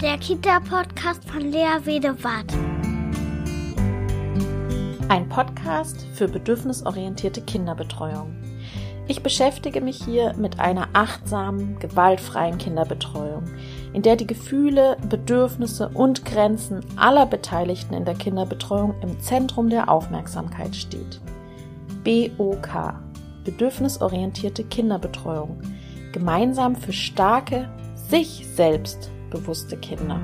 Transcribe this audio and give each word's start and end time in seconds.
der 0.00 0.16
Kita-Podcast 0.16 1.28
von 1.28 1.52
Lea 1.52 1.78
Wedewart. 1.84 2.50
Ein 5.10 5.28
Podcast 5.28 6.06
für 6.14 6.26
bedürfnisorientierte 6.26 7.42
Kinderbetreuung. 7.42 8.34
Ich 9.08 9.22
beschäftige 9.22 9.82
mich 9.82 10.02
hier 10.02 10.32
mit 10.38 10.58
einer 10.58 10.88
achtsamen, 10.94 11.78
gewaltfreien 11.80 12.56
Kinderbetreuung, 12.56 13.44
in 13.92 14.00
der 14.00 14.16
die 14.16 14.26
Gefühle, 14.26 14.96
Bedürfnisse 15.06 15.90
und 15.90 16.24
Grenzen 16.24 16.80
aller 16.96 17.26
Beteiligten 17.26 17.92
in 17.92 18.06
der 18.06 18.14
Kinderbetreuung 18.14 18.94
im 19.02 19.20
Zentrum 19.20 19.68
der 19.68 19.90
Aufmerksamkeit 19.90 20.74
steht. 20.74 21.20
BOK 22.04 22.94
Bedürfnisorientierte 23.44 24.64
Kinderbetreuung. 24.64 25.60
Gemeinsam 26.12 26.74
für 26.74 26.94
starke, 26.94 27.68
sich 27.94 28.46
selbst 28.54 29.10
bewusste 29.30 29.76
Kinder. 29.76 30.20